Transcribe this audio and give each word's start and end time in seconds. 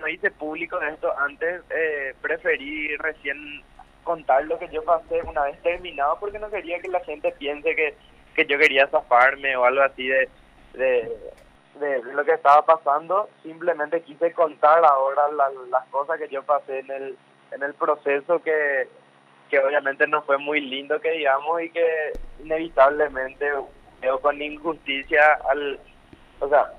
no 0.00 0.08
hice 0.08 0.30
público 0.30 0.80
esto 0.80 1.12
antes, 1.18 1.62
eh, 1.70 2.14
preferí 2.20 2.96
recién 2.96 3.62
contar 4.02 4.44
lo 4.44 4.58
que 4.58 4.68
yo 4.68 4.82
pasé 4.82 5.22
una 5.22 5.44
vez 5.44 5.60
terminado 5.62 6.18
porque 6.18 6.38
no 6.38 6.50
quería 6.50 6.80
que 6.80 6.88
la 6.88 7.00
gente 7.00 7.32
piense 7.38 7.76
que, 7.76 7.94
que 8.34 8.46
yo 8.46 8.58
quería 8.58 8.88
zafarme 8.88 9.56
o 9.56 9.64
algo 9.64 9.82
así 9.82 10.08
de, 10.08 10.28
de, 10.72 11.16
de 11.78 12.02
lo 12.12 12.24
que 12.24 12.32
estaba 12.32 12.64
pasando. 12.64 13.28
Simplemente 13.42 14.02
quise 14.02 14.32
contar 14.32 14.84
ahora 14.84 15.22
las 15.70 15.86
cosas 15.90 16.18
que 16.18 16.28
yo 16.28 16.42
pasé 16.42 16.80
en 16.80 16.90
el, 16.90 17.16
en 17.52 17.62
el 17.62 17.74
proceso 17.74 18.42
que, 18.42 18.88
que 19.50 19.58
obviamente 19.58 20.06
no 20.06 20.22
fue 20.22 20.38
muy 20.38 20.60
lindo 20.60 21.00
que 21.00 21.10
digamos 21.12 21.62
y 21.62 21.70
que 21.70 22.12
inevitablemente 22.42 23.50
veo 24.00 24.20
con 24.20 24.40
injusticia 24.40 25.38
al, 25.50 25.78
o 26.40 26.48
sea, 26.48 26.72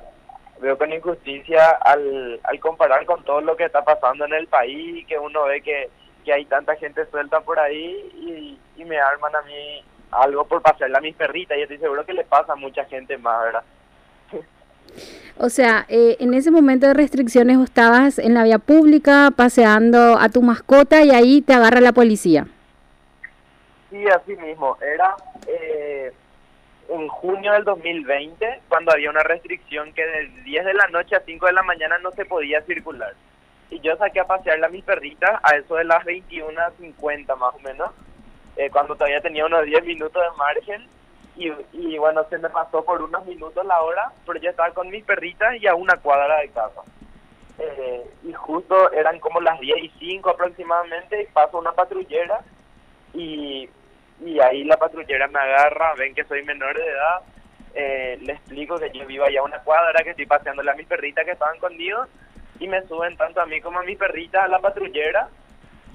veo 0.59 0.77
con 0.77 0.91
injusticia 0.91 1.71
al, 1.81 2.39
al 2.43 2.59
comparar 2.59 3.05
con 3.05 3.23
todo 3.23 3.41
lo 3.41 3.55
que 3.55 3.65
está 3.65 3.83
pasando 3.83 4.25
en 4.25 4.33
el 4.33 4.47
país 4.47 5.05
que 5.07 5.17
uno 5.17 5.45
ve 5.45 5.61
que, 5.61 5.89
que 6.23 6.33
hay 6.33 6.45
tanta 6.45 6.75
gente 6.75 7.05
suelta 7.07 7.41
por 7.41 7.59
ahí 7.59 8.11
y, 8.15 8.59
y 8.81 8.85
me 8.85 8.99
arman 8.99 9.35
a 9.35 9.41
mí 9.43 9.83
algo 10.11 10.45
por 10.45 10.61
pasarle 10.61 10.97
a 10.97 11.01
mis 11.01 11.15
perritas 11.15 11.57
y 11.57 11.61
estoy 11.61 11.77
seguro 11.77 12.05
que 12.05 12.13
le 12.13 12.23
pasa 12.25 12.53
a 12.53 12.57
mucha 12.57 12.85
gente 12.85 13.17
más, 13.17 13.43
¿verdad? 13.43 13.63
O 15.37 15.49
sea, 15.49 15.85
eh, 15.87 16.17
en 16.19 16.33
ese 16.33 16.51
momento 16.51 16.87
de 16.87 16.93
restricciones 16.93 17.57
estabas 17.59 18.19
en 18.19 18.33
la 18.33 18.43
vía 18.43 18.59
pública 18.59 19.31
paseando 19.35 20.17
a 20.19 20.29
tu 20.29 20.41
mascota 20.41 21.03
y 21.03 21.11
ahí 21.11 21.41
te 21.41 21.53
agarra 21.53 21.81
la 21.81 21.93
policía. 21.93 22.47
Sí, 23.89 24.05
así 24.07 24.35
mismo. 24.35 24.77
Era 24.81 25.15
eh, 25.47 26.11
en 26.89 27.07
junio 27.07 27.53
del 27.53 27.63
2020 27.63 28.61
cuando 28.67 28.91
había 28.91 29.09
una 29.09 29.23
restricción 29.23 29.93
que 29.93 30.05
de 30.05 30.27
10 30.43 30.65
de 30.65 30.73
la 30.73 30.87
noche 30.87 31.15
a 31.15 31.21
5 31.21 31.45
de 31.45 31.53
la 31.53 31.63
mañana 31.63 31.97
no 31.99 32.11
se 32.11 32.25
podía 32.25 32.61
circular. 32.63 33.13
Y 33.69 33.79
yo 33.79 33.95
saqué 33.95 34.19
a 34.19 34.27
pasearle 34.27 34.65
a 34.65 34.69
mis 34.69 34.83
perritas 34.83 35.39
a 35.43 35.55
eso 35.55 35.75
de 35.75 35.85
las 35.85 36.03
21.50 36.03 37.37
más 37.37 37.55
o 37.55 37.59
menos, 37.59 37.91
eh, 38.57 38.69
cuando 38.69 38.95
todavía 38.95 39.21
tenía 39.21 39.45
unos 39.45 39.65
10 39.65 39.85
minutos 39.85 40.21
de 40.21 40.37
margen 40.37 40.87
y, 41.37 41.97
bueno, 41.97 42.23
se 42.29 42.37
me 42.37 42.49
pasó 42.49 42.83
por 42.83 43.01
unos 43.01 43.25
minutos 43.25 43.65
la 43.65 43.81
hora, 43.81 44.11
pero 44.27 44.39
yo 44.39 44.49
estaba 44.49 44.71
con 44.71 44.89
mis 44.89 45.03
perritas 45.03 45.55
y 45.59 45.65
a 45.65 45.73
una 45.73 45.95
cuadra 45.95 46.39
de 46.39 46.49
casa. 46.49 46.81
Eh, 47.57 48.03
y 48.23 48.33
justo 48.33 48.91
eran 48.91 49.19
como 49.19 49.39
las 49.39 49.59
10 49.59 49.83
y 49.83 49.91
5 49.97 50.29
aproximadamente 50.29 51.23
y 51.23 51.25
paso 51.27 51.59
una 51.59 51.71
patrullera 51.71 52.41
y, 53.13 53.69
y 54.21 54.39
ahí 54.39 54.63
la 54.63 54.77
patrullera 54.77 55.27
me 55.27 55.39
agarra, 55.39 55.93
ven 55.95 56.13
que 56.13 56.23
soy 56.25 56.43
menor 56.43 56.77
de 56.77 56.85
edad, 56.85 57.21
eh, 57.73 58.17
le 58.21 58.33
explico 58.33 58.77
que 58.77 58.91
yo 58.91 59.05
vivo 59.05 59.25
allá 59.25 59.39
a 59.39 59.45
una 59.45 59.59
cuadra, 59.59 60.03
que 60.03 60.11
estoy 60.11 60.25
paseándole 60.25 60.71
a 60.71 60.75
mis 60.75 60.87
perritas 60.87 61.25
que 61.25 61.31
estaban 61.31 61.57
conmigo 61.59 62.05
y 62.59 62.67
me 62.67 62.81
suben 62.87 63.17
tanto 63.17 63.41
a 63.41 63.45
mí 63.45 63.59
como 63.61 63.79
a 63.79 63.83
mis 63.83 63.97
perritas 63.97 64.45
a 64.45 64.47
la 64.47 64.59
patrullera 64.59 65.29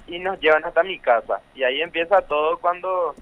y 0.06 0.18
nos 0.18 0.40
llevan 0.40 0.64
hasta 0.64 0.82
mi 0.82 0.98
casa. 0.98 1.40
Y 1.54 1.62
ahí 1.62 1.80
empieza 1.80 2.22
todo 2.22 2.58
cuando 2.58 3.14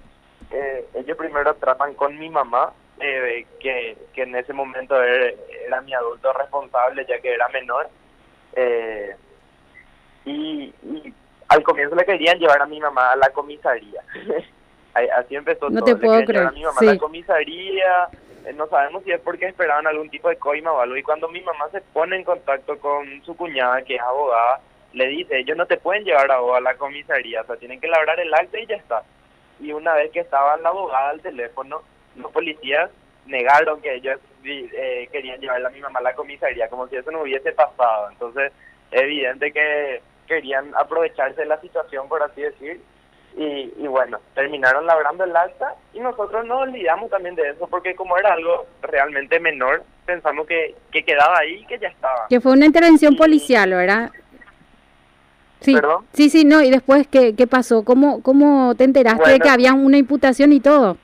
eh, 0.51 0.87
ellos 0.95 1.17
primero 1.17 1.55
tratan 1.55 1.95
con 1.95 2.19
mi 2.19 2.29
mamá, 2.29 2.73
eh, 3.01 3.47
que, 3.61 3.97
que 4.13 4.23
en 4.23 4.37
ese 4.37 4.53
momento 4.53 5.01
era, 5.03 5.81
mi 5.81 5.93
adulto 5.95 6.33
responsable 6.33 7.05
ya 7.09 7.19
que 7.21 7.35
era 7.35 7.49
menor. 7.49 7.89
Eh, 8.55 9.17
y, 10.25 10.73
al 11.49 11.63
comienzo 11.63 11.95
le 11.95 12.05
querían 12.05 12.39
llevar 12.39 12.63
a 12.63 12.67
mi 12.67 12.81
mamá 12.81 13.13
a 13.13 13.17
la 13.17 13.31
comisaría. 13.31 14.03
Así 14.95 15.37
empezó 15.37 15.71
no 15.71 15.81
todo. 15.81 15.97
Te 15.97 16.07
puedo 16.07 16.25
creer. 16.25 16.47
a 16.47 16.51
mi 16.53 16.63
mamá 16.63 16.79
a 16.81 16.85
la 16.85 16.99
comisaría. 16.99 18.09
Eh, 18.47 18.53
no 18.55 18.67
sabemos 18.69 19.03
si 19.05 19.13
es 19.13 19.21
porque 19.21 19.47
esperaban 19.47 19.87
algún 19.87 20.11
tipo 20.11 20.29
de 20.29 20.37
coima 20.37 20.73
o 20.73 20.81
algo. 20.81 20.97
Y 20.97 21.03
cuando 21.03 21.29
mi 21.29 21.41
mamá 21.41 21.69
se 21.71 21.81
pone 21.81 22.17
en 22.17 22.25
contacto 22.25 22.79
con 22.79 23.23
su 23.25 23.37
cuñada, 23.37 23.83
que 23.83 23.97
es 23.97 24.01
abogada, 24.01 24.61
le 24.93 25.09
dice, 25.09 25.39
ellos 25.39 25.57
no 25.57 25.67
te 25.67 25.77
pueden 25.77 26.05
llevar 26.05 26.31
a 26.31 26.39
vos 26.39 26.57
a 26.57 26.61
la 26.61 26.77
comisaría, 26.77 27.41
o 27.41 27.47
sea, 27.47 27.57
tienen 27.57 27.81
que 27.81 27.89
labrar 27.89 28.21
el 28.21 28.33
acta 28.33 28.59
y 28.59 28.67
ya 28.67 28.77
está 28.77 29.03
y 29.61 29.73
una 29.73 29.95
vez 29.95 30.11
que 30.11 30.21
estaba 30.21 30.57
la 30.59 30.71
abogada 30.71 31.11
al 31.11 31.21
teléfono, 31.21 31.83
los 32.17 32.31
policías 32.33 32.91
negaron 33.27 33.81
que 33.81 33.95
ellos 33.95 34.19
eh, 34.45 35.09
querían 35.11 35.41
llevarla 35.41 35.69
a 35.69 35.73
mi 35.73 35.81
mamá 35.81 36.01
a 36.01 36.03
la 36.03 36.15
comisaría, 36.15 36.69
como 36.69 36.89
si 36.89 36.97
eso 36.97 37.11
no 37.11 37.23
hubiese 37.23 37.53
pasado. 37.53 38.11
Entonces, 38.11 38.53
es 38.91 39.03
evidente 39.03 39.53
que 39.53 40.03
querían 40.27 40.75
aprovecharse 40.77 41.41
de 41.41 41.47
la 41.47 41.61
situación, 41.61 42.09
por 42.09 42.23
así 42.23 42.43
decir, 42.43 42.81
y, 43.37 43.73
y 43.79 43.87
bueno, 43.89 44.21
terminaron 44.35 44.87
labrando 44.87 45.25
el 45.25 45.35
acta 45.37 45.75
y 45.93 46.01
nosotros 46.01 46.47
nos 46.47 46.63
olvidamos 46.63 47.11
también 47.11 47.35
de 47.35 47.51
eso, 47.51 47.67
porque 47.67 47.95
como 47.95 48.17
era 48.17 48.33
algo 48.33 48.67
realmente 48.83 49.41
menor, 49.41 49.83
pensamos 50.07 50.47
que, 50.47 50.75
que 50.93 51.05
quedaba 51.05 51.39
ahí 51.39 51.55
y 51.55 51.67
que 51.67 51.79
ya 51.79 51.89
estaba. 51.89 52.27
Que 52.29 52.41
fue 52.41 52.53
una 52.53 52.67
intervención 52.67 53.17
policial, 53.17 53.71
¿verdad? 53.71 54.11
Sí, 55.61 55.75
sí, 56.13 56.29
sí, 56.29 56.45
no, 56.45 56.61
y 56.63 56.71
después, 56.71 57.09
¿qué, 57.09 57.35
qué 57.35 57.47
pasó? 57.47 57.85
¿Cómo, 57.85 58.23
¿Cómo 58.23 58.75
te 58.75 58.85
enteraste 58.85 59.31
de 59.31 59.41
que 59.41 59.49
había 59.49 59.73
una 59.73 59.97
imputación 59.97 60.53
y 60.53 60.61
todo? 60.61 60.99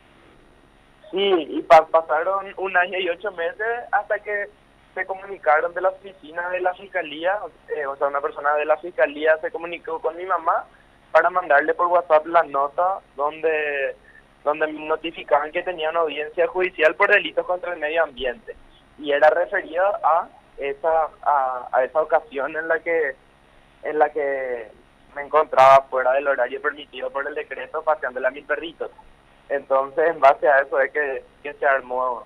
Sí, 1.11 1.19
y 1.19 1.63
pasaron 1.63 2.47
un 2.59 2.77
año 2.77 2.99
y 2.99 3.09
ocho 3.09 3.33
meses 3.33 3.67
hasta 3.91 4.19
que 4.19 4.51
se 4.95 5.07
comunicaron 5.07 5.73
de 5.73 5.81
la 5.81 5.89
oficina 5.89 6.49
de 6.51 6.61
la 6.61 6.75
fiscalía, 6.75 7.39
eh, 7.75 7.87
o 7.87 7.97
sea, 7.97 8.09
una 8.09 8.21
persona 8.21 8.55
de 8.55 8.67
la 8.67 8.77
fiscalía 8.77 9.37
se 9.41 9.51
comunicó 9.51 9.99
con 10.01 10.17
mi 10.17 10.27
mamá 10.27 10.67
para 11.13 11.31
mandarle 11.31 11.75
por 11.75 11.89
WhatsApp 11.89 12.27
la 12.27 12.43
nota 12.45 12.99
donde 13.17 13.97
donde 14.45 14.67
me 14.69 14.87
notificaban 14.87 15.53
que 15.53 15.63
tenía 15.63 15.91
una 15.91 16.01
audiencia 16.01 16.47
judicial 16.47 16.95
por 16.95 17.11
delitos 17.11 17.47
contra 17.47 17.75
el 17.75 17.81
medio 17.81 18.03
ambiente 18.03 18.57
y 18.99 19.13
era 19.13 19.29
referida 19.31 20.01
a 20.03 20.29
esa 20.59 21.09
a, 21.23 21.69
a 21.73 21.85
esa 21.85 22.01
ocasión 22.01 22.57
en 22.57 22.69
la 22.69 22.79
que 22.81 23.15
en 23.83 23.99
la 23.99 24.11
que 24.11 24.71
me 25.15 25.23
encontraba 25.23 25.87
fuera 25.91 26.13
del 26.13 26.29
horario 26.29 26.61
permitido 26.61 27.11
por 27.11 27.27
el 27.27 27.35
decreto 27.35 27.83
paseándole 27.83 28.29
a 28.29 28.31
mis 28.31 28.45
perritos. 28.45 28.91
Entonces, 29.49 30.09
en 30.09 30.21
base 30.21 30.49
a 30.49 30.61
eso 30.61 30.79
es 30.81 30.93
que, 30.93 31.25
se 31.59 31.67
armó 31.67 32.25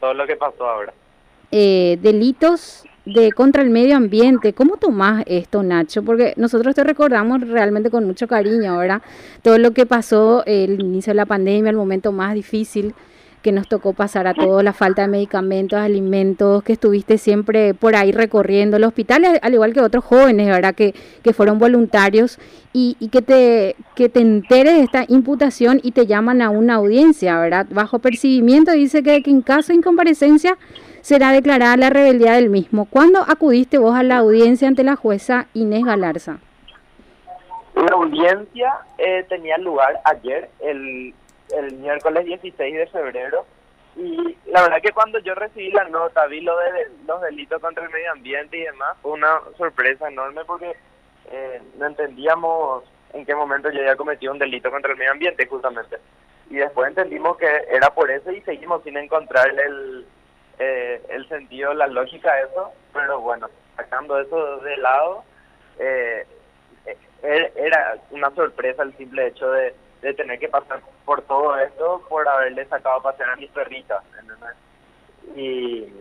todo 0.00 0.14
lo 0.14 0.26
que 0.26 0.36
pasó 0.36 0.68
ahora. 0.68 0.92
Eh, 1.52 1.98
delitos 2.00 2.84
de 3.04 3.32
contra 3.32 3.62
el 3.62 3.70
medio 3.70 3.96
ambiente. 3.96 4.52
¿Cómo 4.52 4.76
tomás 4.76 5.24
esto, 5.26 5.62
Nacho? 5.62 6.02
Porque 6.02 6.34
nosotros 6.36 6.74
te 6.74 6.84
recordamos 6.84 7.40
realmente 7.40 7.90
con 7.90 8.06
mucho 8.06 8.28
cariño, 8.28 8.72
ahora 8.72 9.02
Todo 9.42 9.58
lo 9.58 9.72
que 9.72 9.86
pasó 9.86 10.44
el 10.46 10.80
inicio 10.80 11.10
de 11.10 11.16
la 11.16 11.26
pandemia, 11.26 11.70
el 11.70 11.76
momento 11.76 12.12
más 12.12 12.34
difícil 12.34 12.94
que 13.42 13.52
nos 13.52 13.68
tocó 13.68 13.94
pasar 13.94 14.26
a 14.26 14.34
todos, 14.34 14.62
la 14.62 14.74
falta 14.74 15.02
de 15.02 15.08
medicamentos, 15.08 15.78
alimentos, 15.78 16.62
que 16.62 16.74
estuviste 16.74 17.16
siempre 17.16 17.72
por 17.72 17.96
ahí 17.96 18.12
recorriendo 18.12 18.76
el 18.76 18.84
hospital, 18.84 19.24
al 19.40 19.54
igual 19.54 19.72
que 19.72 19.80
otros 19.80 20.04
jóvenes, 20.04 20.46
¿verdad? 20.48 20.74
Que, 20.74 20.94
que 21.22 21.32
fueron 21.32 21.58
voluntarios 21.58 22.38
y, 22.74 22.96
y, 23.00 23.08
que, 23.08 23.22
te, 23.22 23.76
que 23.96 24.10
te 24.10 24.20
enteres 24.20 24.74
de 24.74 24.82
esta 24.82 25.04
imputación 25.08 25.80
y 25.82 25.92
te 25.92 26.06
llaman 26.06 26.42
a 26.42 26.50
una 26.50 26.74
audiencia, 26.74 27.38
¿verdad? 27.40 27.66
Bajo 27.70 27.98
percibimiento 27.98 28.72
dice 28.72 29.02
que, 29.02 29.22
que 29.22 29.30
en 29.30 29.40
caso 29.40 29.68
de 29.68 29.78
incomparecencia 29.78 30.58
será 31.02 31.32
declarada 31.32 31.76
la 31.76 31.90
rebeldía 31.90 32.32
del 32.32 32.50
mismo. 32.50 32.86
¿Cuándo 32.86 33.20
acudiste 33.26 33.78
vos 33.78 33.94
a 33.94 34.02
la 34.02 34.18
audiencia 34.18 34.68
ante 34.68 34.84
la 34.84 34.96
jueza 34.96 35.46
Inés 35.54 35.84
Galarza? 35.84 36.38
La 37.74 37.94
audiencia 37.94 38.72
eh, 38.98 39.24
tenía 39.28 39.56
lugar 39.58 40.00
ayer, 40.04 40.50
el 40.60 41.14
el 41.56 41.72
miércoles 41.74 42.24
16 42.26 42.76
de 42.76 42.86
febrero. 42.88 43.44
Y 43.96 44.36
la 44.46 44.62
verdad 44.62 44.80
que 44.82 44.92
cuando 44.92 45.18
yo 45.18 45.34
recibí 45.34 45.70
la 45.72 45.84
nota, 45.84 46.26
vi 46.26 46.40
lo 46.40 46.56
de 46.58 46.90
los 47.06 47.20
delitos 47.22 47.60
contra 47.60 47.84
el 47.84 47.90
medio 47.90 48.12
ambiente 48.12 48.56
y 48.56 48.62
demás, 48.62 48.96
fue 49.02 49.12
una 49.12 49.40
sorpresa 49.58 50.08
enorme 50.08 50.44
porque 50.44 50.76
eh, 51.30 51.60
no 51.76 51.86
entendíamos 51.86 52.84
en 53.12 53.26
qué 53.26 53.34
momento 53.34 53.70
yo 53.70 53.80
había 53.80 53.96
cometido 53.96 54.32
un 54.32 54.38
delito 54.38 54.70
contra 54.70 54.92
el 54.92 54.98
medio 54.98 55.12
ambiente 55.12 55.46
justamente. 55.46 55.98
Y 56.48 56.56
después 56.56 56.88
entendimos 56.88 57.36
que 57.36 57.48
era 57.70 57.90
por 57.90 58.10
eso 58.10 58.30
y 58.30 58.40
seguimos 58.42 58.82
sin 58.84 58.96
encontrar 58.96 59.48
el, 59.50 60.06
eh, 60.60 61.02
el 61.08 61.26
sentido, 61.28 61.74
la 61.74 61.86
lógica 61.86 62.34
de 62.34 62.42
eso. 62.42 62.72
Pero 62.92 63.20
bueno, 63.20 63.48
sacando 63.76 64.20
eso 64.20 64.58
de 64.58 64.76
lado, 64.76 65.24
eh, 65.78 66.26
eh 67.22 67.52
era 67.56 67.96
una 68.10 68.30
sorpresa 68.34 68.82
el 68.82 68.96
simple 68.96 69.28
hecho 69.28 69.50
de 69.50 69.74
tener 70.14 70.38
que 70.38 70.48
pasar 70.48 70.80
por 71.04 71.22
todo 71.22 71.58
esto 71.58 72.02
por 72.08 72.28
haberle 72.28 72.64
sacado 72.66 72.96
a 72.96 73.02
pasear 73.02 73.30
a 73.30 73.36
mis 73.36 73.50
perritas. 73.50 74.02
Y, 75.34 75.92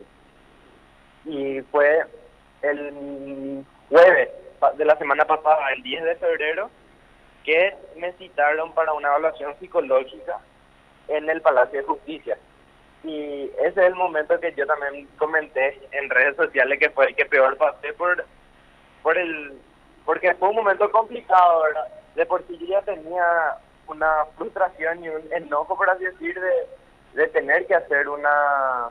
y 1.26 1.62
fue 1.72 2.04
el 2.62 3.66
jueves 3.90 4.30
de 4.76 4.86
la 4.86 4.98
semana 4.98 5.26
pasada, 5.26 5.72
el 5.74 5.84
10 5.84 6.04
de 6.04 6.16
febrero, 6.16 6.70
que 7.44 7.76
me 7.96 8.12
citaron 8.14 8.74
para 8.74 8.94
una 8.94 9.08
evaluación 9.10 9.56
psicológica 9.60 10.40
en 11.08 11.30
el 11.30 11.42
Palacio 11.42 11.80
de 11.80 11.86
Justicia. 11.86 12.38
Y 13.04 13.50
ese 13.60 13.70
es 13.70 13.78
el 13.78 13.96
momento 13.96 14.40
que 14.40 14.54
yo 14.54 14.66
también 14.66 15.08
comenté 15.18 15.80
en 15.92 16.10
redes 16.10 16.36
sociales 16.36 16.80
que 16.80 16.90
fue 16.90 17.08
el 17.08 17.16
que 17.16 17.26
peor 17.26 17.56
pasé 17.58 17.94
por, 17.94 18.26
por 19.02 19.18
el, 19.18 19.58
porque 20.06 20.34
fue 20.36 20.50
un 20.50 20.56
momento 20.56 20.92
complicado. 20.92 21.64
De 22.16 22.26
por 22.26 22.46
sí 22.48 22.60
ya 22.68 22.82
tenía 22.82 23.58
una 23.88 24.26
frustración 24.38 25.04
y 25.04 25.10
un 25.10 25.22
enojo, 25.32 25.78
por 25.78 25.90
así 25.90 26.04
decir, 26.04 26.38
de, 26.40 27.22
de 27.22 27.28
tener 27.30 27.66
que 27.68 27.76
hacer 27.76 28.10
una 28.10 28.90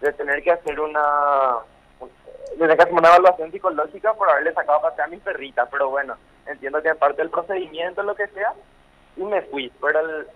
de 0.00 0.12
tener 0.14 0.42
que 0.42 0.50
hacer 0.50 0.80
una 0.80 1.58
desde 2.56 2.76
que 2.76 2.92
una 2.92 3.08
evaluación 3.08 3.52
psicológica 3.52 4.14
por 4.14 4.28
haberle 4.28 4.52
sacado 4.52 4.80
a 4.84 5.02
a 5.02 5.06
mis 5.06 5.20
perritas, 5.20 5.68
pero 5.70 5.90
bueno, 5.90 6.16
entiendo 6.46 6.82
que 6.82 6.88
es 6.88 6.96
parte 6.96 7.22
del 7.22 7.30
procedimiento, 7.30 8.02
lo 8.02 8.14
que 8.14 8.26
sea, 8.28 8.52
y 9.16 9.22
me 9.22 9.42
fui. 9.42 9.72
Pero 9.80 10.00
el, 10.00 10.26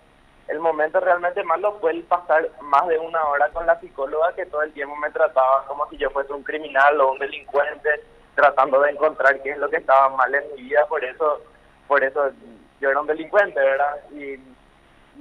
el 0.47 0.59
momento 0.59 0.99
realmente 0.99 1.43
malo 1.43 1.77
fue 1.79 1.91
el 1.91 2.03
pasar 2.03 2.49
más 2.61 2.87
de 2.87 2.99
una 2.99 3.23
hora 3.25 3.49
con 3.49 3.65
la 3.65 3.79
psicóloga 3.79 4.33
que 4.35 4.45
todo 4.45 4.61
el 4.61 4.73
tiempo 4.73 4.95
me 4.95 5.09
trataba 5.09 5.65
como 5.65 5.89
si 5.89 5.97
yo 5.97 6.09
fuese 6.11 6.33
un 6.33 6.43
criminal 6.43 6.99
o 7.01 7.13
un 7.13 7.19
delincuente, 7.19 7.89
tratando 8.35 8.81
de 8.81 8.91
encontrar 8.91 9.41
qué 9.41 9.51
es 9.51 9.57
lo 9.57 9.69
que 9.69 9.77
estaba 9.77 10.09
mal 10.09 10.33
en 10.35 10.43
mi 10.55 10.63
vida, 10.63 10.85
por 10.87 11.03
eso, 11.03 11.41
por 11.87 12.03
eso 12.03 12.31
yo 12.79 12.89
era 12.89 13.01
un 13.01 13.07
delincuente, 13.07 13.59
¿verdad? 13.59 13.97
Y 14.11 14.39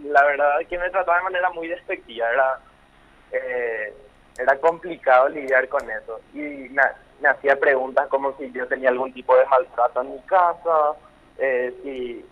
la 0.03 0.25
verdad 0.25 0.61
es 0.61 0.69
que 0.69 0.79
me 0.79 0.91
trataba 0.91 1.19
de 1.19 1.25
manera 1.25 1.51
muy 1.51 1.69
despectiva, 1.69 2.31
era, 2.31 2.59
eh, 3.33 3.95
era 4.39 4.59
complicado 4.59 5.29
lidiar 5.29 5.69
con 5.69 5.89
eso. 5.91 6.21
Y 6.35 6.69
me, 6.71 6.83
hacía 7.27 7.59
preguntas 7.59 8.09
como 8.09 8.37
si 8.37 8.53
yo 8.53 8.67
tenía 8.67 8.91
algún 8.91 9.13
tipo 9.15 9.35
de 9.37 9.47
maltrato 9.47 10.03
en 10.03 10.13
mi 10.13 10.21
casa, 10.23 10.93
eh, 11.39 11.75
si 11.83 12.27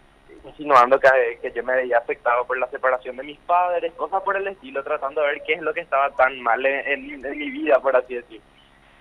insinuando 0.44 0.99
que, 0.99 1.09
que 1.41 1.53
yo 1.53 1.62
me 1.62 1.75
veía 1.75 1.99
afectado 1.99 2.44
por 2.44 2.59
la 2.59 2.69
separación 2.69 3.17
de 3.17 3.23
mis 3.23 3.39
padres, 3.41 3.93
cosas 3.94 4.23
por 4.23 4.37
el 4.37 4.47
estilo, 4.49 4.83
tratando 4.83 5.21
de 5.21 5.29
ver 5.29 5.43
qué 5.47 5.55
es 5.55 5.62
lo 5.62 5.73
que 5.73 5.81
estaba 5.81 6.11
tan 6.11 6.41
mal 6.41 6.65
en, 6.65 7.06
mi 7.06 7.50
vida, 7.50 7.79
por 7.81 7.97
así 7.97 8.15
decir. 8.15 8.41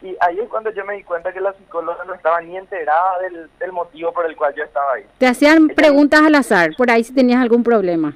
Y 0.02 0.16
ahí 0.20 0.40
es 0.40 0.50
cuando 0.50 0.72
yo 0.72 0.84
me 0.84 0.96
di 0.96 1.04
cuenta 1.04 1.32
que 1.32 1.40
la 1.40 1.54
psicóloga 1.54 2.04
no 2.06 2.14
estaba 2.14 2.42
ni 2.42 2.58
enterada 2.58 3.20
del, 3.20 3.72
motivo 3.72 4.12
por 4.12 4.26
el 4.26 4.36
cual 4.36 4.54
yo 4.56 4.64
estaba 4.64 4.94
ahí. 4.94 5.06
Te 5.18 5.28
hacían 5.28 5.70
preguntas 5.70 6.22
al 6.22 6.36
azar, 6.36 6.72
por 6.76 6.90
ahí 6.90 7.04
si 7.04 7.14
tenías 7.14 7.42
algún 7.42 7.64
problema. 7.64 8.14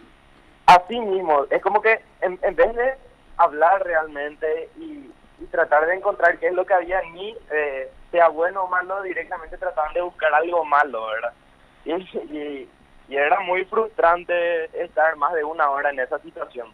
Así 0.66 1.00
mismo, 1.00 1.45
es 1.50 1.62
como 1.62 1.81
que 1.81 2.00
en, 2.22 2.39
vez 2.39 2.75
de 2.75 2.94
hablar 3.38 3.83
realmente 3.83 4.69
y, 4.77 5.12
tratar 5.51 5.86
de 5.86 5.94
encontrar 5.94 6.39
qué 6.39 6.48
es 6.48 6.54
lo 6.54 6.66
que 6.66 6.74
había 6.74 7.00
en 7.01 7.13
mí, 7.13 7.36
eh, 7.51 7.89
sea 8.10 8.30
bueno 8.30 8.63
o 8.63 8.68
malo, 8.68 9.04
directamente 9.04 9.57
trataban 9.57 9.94
de 9.94 10.01
buscar 10.01 10.33
algo 10.33 10.66
malo, 10.66 11.06
¿verdad? 11.07 11.33
y, 11.86 11.92
y 12.36 12.69
era 13.10 13.40
muy 13.42 13.66
frustrante 13.66 14.66
estar 14.84 15.16
más 15.18 15.34
de 15.34 15.44
una 15.44 15.69
hora 15.69 15.92
en 15.92 16.00
esa 16.00 16.19
situación. 16.19 16.68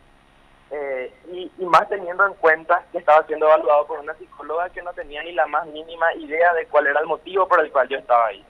Eh, 0.74 1.14
y, 1.34 1.66
más 1.66 1.90
teniendo 1.90 2.26
en 2.26 2.34
cuenta 2.36 2.86
que 2.92 3.00
estaba 3.00 3.26
siendo 3.28 3.46
evaluado 3.46 3.88
por 3.88 4.00
una 4.00 4.14
psicóloga 4.14 4.70
que 4.70 4.82
no 4.82 4.94
tenía 4.94 5.22
ni 5.22 5.34
la 5.34 5.46
más 5.48 5.68
mínima 5.68 6.14
idea 6.16 6.54
de 6.54 6.66
cuál 6.68 6.88
era 6.88 7.02
el 7.02 7.08
motivo 7.08 7.46
por 7.48 7.60
el 7.60 7.72
cual 7.72 7.90
yo 7.90 7.98
estaba 7.98 8.28
ahí. 8.28 8.44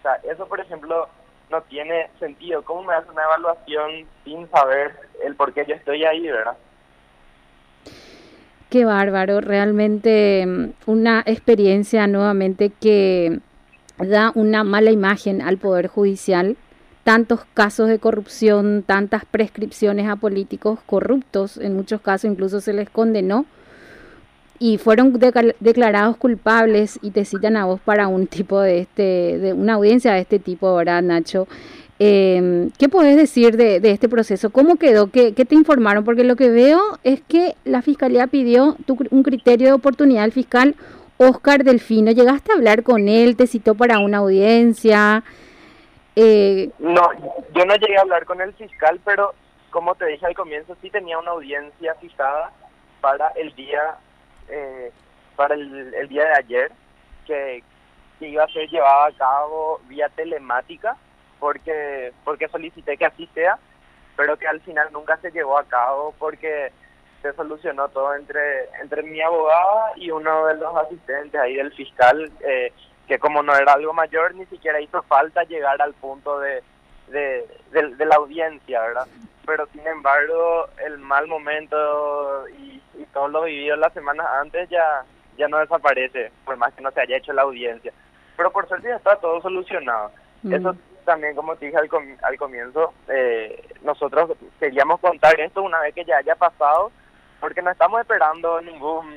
O 0.00 0.02
sea, 0.02 0.14
eso, 0.28 0.46
por 0.46 0.58
ejemplo, 0.58 1.08
no 1.50 1.62
tiene 1.62 2.10
sentido. 2.18 2.62
¿Cómo 2.64 2.82
me 2.82 2.94
hace 2.94 3.10
una 3.10 3.22
evaluación 3.22 4.06
sin 4.24 4.50
saber 4.50 4.96
el 5.24 5.36
por 5.36 5.52
qué 5.52 5.64
yo 5.66 5.76
estoy 5.76 6.04
ahí, 6.04 6.26
verdad? 6.28 6.56
Qué 8.70 8.84
bárbaro, 8.84 9.40
realmente 9.40 10.44
mm, 10.46 10.72
una 10.86 11.22
experiencia 11.26 12.06
nuevamente 12.08 12.70
que 12.70 13.38
da 13.98 14.32
una 14.34 14.64
mala 14.64 14.90
imagen 14.90 15.42
al 15.42 15.58
Poder 15.58 15.86
Judicial 15.86 16.56
tantos 17.08 17.40
casos 17.54 17.88
de 17.88 17.98
corrupción, 17.98 18.84
tantas 18.86 19.24
prescripciones 19.24 20.10
a 20.10 20.16
políticos 20.16 20.78
corruptos, 20.84 21.56
en 21.56 21.74
muchos 21.74 22.02
casos 22.02 22.30
incluso 22.30 22.60
se 22.60 22.74
les 22.74 22.90
condenó 22.90 23.46
y 24.58 24.76
fueron 24.76 25.18
declarados 25.58 26.18
culpables 26.18 26.98
y 27.00 27.12
te 27.12 27.24
citan 27.24 27.56
a 27.56 27.64
vos 27.64 27.80
para 27.82 28.08
un 28.08 28.26
tipo 28.36 28.60
de 28.60 28.80
este, 28.80 29.38
de 29.38 29.54
una 29.54 29.72
audiencia 29.72 30.12
de 30.12 30.20
este 30.20 30.38
tipo, 30.38 30.74
¿verdad, 30.74 31.00
Nacho? 31.00 31.48
Em, 31.98 32.68
¿Qué 32.76 32.90
podés 32.90 33.16
decir 33.16 33.56
de, 33.56 33.80
este 33.84 34.10
proceso? 34.10 34.50
¿Cómo 34.50 34.76
quedó? 34.76 35.06
¿Qué, 35.06 35.32
te 35.32 35.54
informaron? 35.54 36.04
Porque 36.04 36.24
lo 36.24 36.36
que 36.36 36.50
veo 36.50 36.78
es 37.04 37.22
que 37.22 37.54
la 37.64 37.80
fiscalía 37.80 38.26
pidió 38.26 38.76
un 39.08 39.22
criterio 39.22 39.68
de 39.68 39.72
oportunidad 39.72 40.30
fiscal, 40.30 40.76
Oscar 41.16 41.64
Delfino. 41.64 42.10
¿Llegaste 42.10 42.52
a 42.52 42.56
hablar 42.56 42.82
con 42.82 43.08
él? 43.08 43.34
¿Te 43.34 43.46
citó 43.46 43.74
para 43.74 43.98
una 43.98 44.18
audiencia? 44.18 45.24
Eh, 46.20 46.68
no, 46.80 47.12
yo 47.54 47.64
no 47.64 47.76
llegué 47.76 47.96
a 47.96 48.00
hablar 48.00 48.24
con 48.24 48.40
el 48.40 48.52
fiscal, 48.54 49.00
pero 49.04 49.34
como 49.70 49.94
te 49.94 50.06
dije 50.06 50.26
al 50.26 50.34
comienzo, 50.34 50.76
sí 50.82 50.90
tenía 50.90 51.16
una 51.16 51.30
audiencia 51.30 51.94
fijada 51.94 52.50
para 53.00 53.28
el 53.36 53.54
día 53.54 53.98
eh, 54.48 54.90
para 55.36 55.54
el, 55.54 56.08
día 56.08 56.24
de 56.24 56.34
ayer, 56.34 56.72
que, 57.24 57.62
iba 58.18 58.42
a 58.42 58.48
ser 58.48 58.68
llevada 58.68 59.06
a 59.06 59.12
cabo 59.12 59.80
vía 59.86 60.08
telemática, 60.08 60.96
porque 61.38 62.12
porque 62.24 62.48
solicité 62.48 62.96
que 62.96 63.06
así 63.06 63.28
sea, 63.32 63.56
pero 64.16 64.36
que 64.36 64.48
al 64.48 64.60
final 64.62 64.88
nunca 64.90 65.18
se 65.18 65.30
llevó 65.30 65.56
a 65.56 65.68
cabo 65.68 66.12
porque 66.18 66.72
se 67.22 67.32
solucionó 67.34 67.90
todo 67.90 68.16
entre 68.16 68.68
entre 68.82 69.04
mi 69.04 69.20
abogada 69.20 69.92
y 69.94 70.10
uno 70.10 70.46
de 70.46 70.56
los 70.56 70.76
asistentes 70.78 71.40
ahí 71.40 71.54
del 71.54 71.72
fiscal 71.74 72.28
eh, 72.40 72.72
que 73.08 73.18
como 73.18 73.42
no 73.42 73.56
era 73.56 73.72
algo 73.72 73.92
mayor, 73.94 74.34
ni 74.34 74.44
siquiera 74.46 74.80
hizo 74.80 75.02
falta 75.02 75.42
llegar 75.44 75.80
al 75.80 75.94
punto 75.94 76.38
de, 76.38 76.62
de, 77.08 78.06
la 78.06 78.16
audiencia, 78.16 78.82
¿verdad? 78.82 79.06
Pero 79.46 79.66
sin 79.72 79.86
embargo, 79.86 80.68
el 80.84 80.98
mal 80.98 81.26
momento 81.26 82.46
y, 82.50 82.82
todo 83.14 83.28
lo 83.28 83.44
vivido 83.44 83.74
las 83.76 83.94
semanas 83.94 84.26
antes 84.40 84.68
ya, 84.68 85.02
ya 85.38 85.48
no 85.48 85.58
desaparece, 85.58 86.30
por 86.44 86.56
más 86.58 86.74
que 86.74 86.82
no 86.82 86.90
se 86.90 87.00
haya 87.00 87.16
hecho 87.16 87.32
la 87.32 87.42
audiencia. 87.42 87.92
Pero 88.36 88.52
por 88.52 88.68
suerte 88.68 88.88
ya 88.88 88.96
está 88.96 89.16
todo 89.16 89.40
solucionado. 89.40 90.12
Mm. 90.42 90.52
Eso 90.52 90.76
también, 91.06 91.34
como 91.34 91.56
te 91.56 91.66
dije 91.66 91.78
al, 91.78 91.88
al 92.22 92.36
comienzo, 92.36 92.92
eh, 93.08 93.66
nosotros 93.82 94.32
queríamos 94.60 95.00
contar 95.00 95.40
esto 95.40 95.62
una 95.62 95.80
vez 95.80 95.94
que 95.94 96.04
ya 96.04 96.18
haya 96.18 96.36
pasado, 96.36 96.92
porque 97.40 97.62
no 97.62 97.70
estamos 97.70 98.00
esperando 98.00 98.60
ningún, 98.60 99.16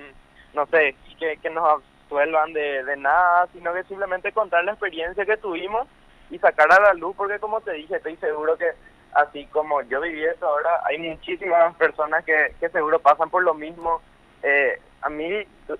no 0.53 0.65
sé, 0.67 0.95
que, 1.19 1.37
que 1.37 1.49
nos 1.49 1.83
resuelvan 2.11 2.51
de, 2.51 2.83
de 2.83 2.97
nada, 2.97 3.47
sino 3.53 3.73
que 3.73 3.83
simplemente 3.83 4.33
contar 4.33 4.63
la 4.65 4.73
experiencia 4.73 5.25
que 5.25 5.37
tuvimos 5.37 5.87
y 6.29 6.37
sacar 6.39 6.71
a 6.71 6.81
la 6.81 6.93
luz, 6.93 7.15
porque 7.15 7.39
como 7.39 7.61
te 7.61 7.71
dije, 7.73 7.95
estoy 7.95 8.17
seguro 8.17 8.57
que 8.57 8.71
así 9.13 9.45
como 9.47 9.81
yo 9.83 10.01
viví 10.01 10.23
eso 10.25 10.45
ahora, 10.45 10.81
hay 10.85 10.97
muchísimas 10.97 11.73
personas 11.75 12.23
que, 12.25 12.53
que 12.59 12.69
seguro 12.69 12.99
pasan 12.99 13.29
por 13.29 13.43
lo 13.43 13.53
mismo. 13.53 14.01
Eh, 14.43 14.79
a 15.01 15.09
mí, 15.09 15.25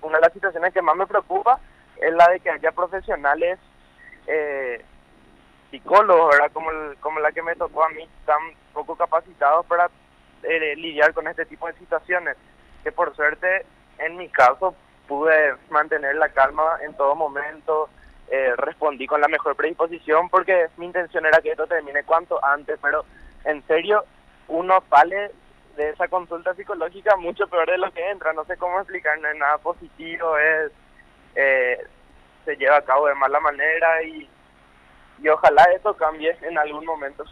una 0.02 0.18
de 0.18 0.22
las 0.22 0.32
situaciones 0.32 0.72
que 0.72 0.82
más 0.82 0.96
me 0.96 1.06
preocupa 1.06 1.60
es 2.00 2.12
la 2.14 2.28
de 2.28 2.40
que 2.40 2.50
haya 2.50 2.72
profesionales 2.72 3.58
eh, 4.26 4.84
psicólogos, 5.70 6.30
¿verdad? 6.30 6.50
Como, 6.52 6.70
como 7.00 7.20
la 7.20 7.32
que 7.32 7.42
me 7.42 7.56
tocó 7.56 7.84
a 7.84 7.90
mí, 7.90 8.08
tan 8.24 8.40
poco 8.72 8.96
capacitados 8.96 9.66
para 9.66 9.90
eh, 10.42 10.76
lidiar 10.76 11.12
con 11.14 11.26
este 11.28 11.46
tipo 11.46 11.66
de 11.66 11.74
situaciones, 11.74 12.36
que 12.82 12.92
por 12.92 13.14
suerte, 13.14 13.64
en 13.98 14.16
mi 14.16 14.28
caso, 14.28 14.74
pude 15.06 15.54
mantener 15.70 16.16
la 16.16 16.28
calma 16.30 16.78
en 16.82 16.94
todo 16.94 17.14
momento, 17.14 17.88
eh, 18.28 18.54
respondí 18.56 19.06
con 19.06 19.20
la 19.20 19.28
mejor 19.28 19.56
predisposición 19.56 20.28
porque 20.28 20.68
mi 20.76 20.86
intención 20.86 21.26
era 21.26 21.40
que 21.40 21.50
esto 21.50 21.66
termine 21.66 22.04
cuanto 22.04 22.42
antes, 22.44 22.78
pero 22.80 23.04
en 23.44 23.66
serio, 23.66 24.04
uno 24.48 24.82
sale 24.88 25.32
de 25.76 25.90
esa 25.90 26.08
consulta 26.08 26.54
psicológica 26.54 27.16
mucho 27.16 27.46
peor 27.46 27.70
de 27.70 27.78
lo 27.78 27.90
que 27.92 28.10
entra, 28.10 28.32
no 28.32 28.44
sé 28.44 28.56
cómo 28.56 28.78
explicar, 28.78 29.18
no 29.18 29.28
es 29.28 29.36
nada 29.36 29.58
positivo, 29.58 30.36
es 30.38 30.72
eh, 31.34 31.78
se 32.44 32.56
lleva 32.56 32.76
a 32.76 32.84
cabo 32.84 33.06
de 33.06 33.14
mala 33.14 33.40
manera 33.40 34.02
y, 34.02 34.28
y 35.22 35.28
ojalá 35.28 35.64
eso 35.76 35.94
cambie 35.96 36.36
en 36.42 36.58
algún 36.58 36.84
momento. 36.84 37.24